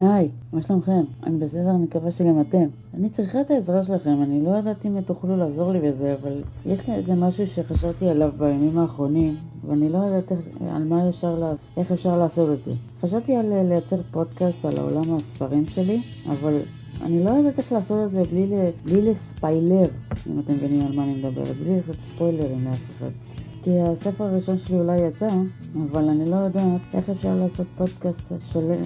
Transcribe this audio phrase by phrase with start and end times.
[0.00, 1.02] היי, מה שלומכם?
[1.22, 2.64] אני בסדר, אני מקווה שגם אתם.
[2.94, 6.88] אני צריכה את העזרה שלכם, אני לא יודעת אם תוכלו לעזור לי בזה, אבל יש
[6.88, 9.34] לי איזה משהו שחשבתי עליו בימים האחרונים,
[9.66, 10.40] ואני לא יודעת איך,
[10.70, 12.72] על מה אפשר, איך אפשר לעשות את זה.
[13.00, 16.58] חשבתי על אה, לייצר פודקאסט על העולם הספרים שלי, אבל
[17.02, 18.46] אני לא יודעת איך לעשות את זה בלי,
[18.84, 19.86] בלי לספיילר,
[20.26, 23.10] אם אתם מבינים על מה אני מדברת, בלי לעשות ספוילרים לאף אחד.
[23.62, 25.28] כי הספר הראשון שלי אולי יצא,
[25.90, 28.82] אבל אני לא יודעת איך אפשר לעשות פודקאסט שלם,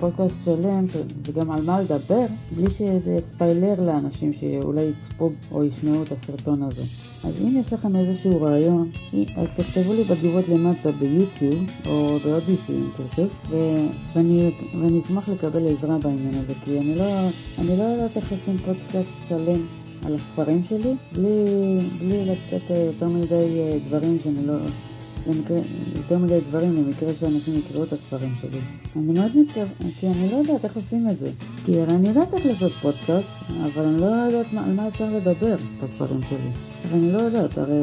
[0.00, 0.86] פודקאסט שלם
[1.26, 2.20] וגם על מה לדבר,
[2.56, 6.82] בלי שזה ספיילר לאנשים שאולי יצפו או ישמעו את הסרטון הזה.
[7.24, 8.90] אז אם יש לכם איזשהו רעיון,
[9.36, 13.26] אז תכתבו לי בתגובות למטה ביוטיוב או ב Odysee אם תרצו,
[14.14, 18.58] ואני, ואני אשמח לקבל עזרה בעניין הזה, כי אני לא, אני לא יודעת איך עושים
[18.58, 21.28] פודקאסט שלם על הספרים שלי, בלי,
[21.98, 24.54] בלי לתת יותר מדי אה, דברים שאני לא...
[25.26, 25.58] למקרה,
[25.96, 28.60] יותר מדי דברים למקרה שאנשים יקראו את הספרים שלי.
[28.96, 31.30] אני מאוד מתכוונת, כי אני לא יודעת איך עושים את זה.
[31.64, 33.28] כי אני יודעת איך לעשות פודקאסט,
[33.64, 36.50] אבל אני לא יודעת על מה אפשר לדבר בספרים שלי.
[36.88, 37.80] אבל אני לא יודעת, הרי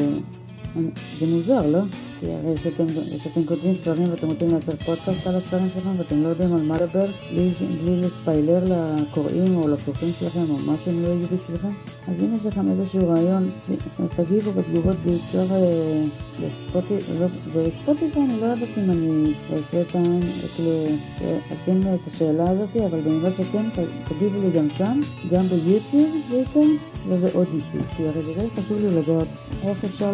[0.76, 1.80] אני, זה מוזר, לא?
[2.20, 6.54] כי הרי כשאתם כותבים ספרים ואתם רוצים לייצר פודקאסט על הספרים שלכם ואתם לא יודעים
[6.54, 7.52] על מה לדבר בלי,
[7.82, 11.72] בלי לספיילר לקוראים או לצופים שלכם או מה שהם לא יהיו בשבילכם
[12.08, 13.50] אז אם יש לכם איזשהו רעיון
[14.16, 15.56] תגיבו בתגובות בעיקר
[16.92, 19.96] אה, בספוטיפיי אני לא יודעת אם אני אעשה את.
[20.56, 20.86] כאילו
[21.54, 23.70] אתן את השאלה הזאת אבל במיוחד שכן
[24.08, 25.00] תגיבו לי גם שם
[25.32, 26.60] גם ביוטיוב בעיקר
[27.08, 29.28] ובאודיסי כי הרי זה חשוב לי לדעת
[29.64, 30.14] איך אפשר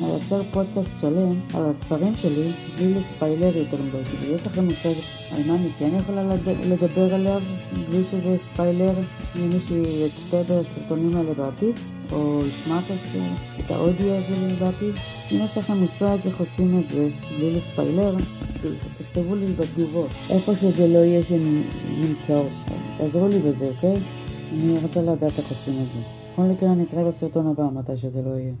[0.00, 5.00] לייצר פודקאסט שלם על הספרים שלי בלי לספיילר יותר מדי, כאילו יש לכם מושג
[5.30, 6.22] על מה אני כן יכולה
[6.64, 7.42] לדבר עליו
[7.90, 8.92] בלי שזה ספיילר
[9.36, 11.74] למי שיצפה בסרטונים האלה בעתיד
[12.12, 12.78] או ישמע
[13.60, 14.94] את האודיו הזה בעתיד
[15.32, 18.14] אם יש לכם מושג איך עושים את זה בלי לספיילר
[18.98, 22.42] תכתבו לי בתגובות איפה שזה לא יהיה שנמצא
[22.98, 23.96] תעזרו לי בזה, אוקיי?
[24.52, 26.00] אני רוצה לדעת איך עושים את זה.
[26.32, 28.52] בכל מקרה נתראה בסרטון הבא מתי שזה לא יהיה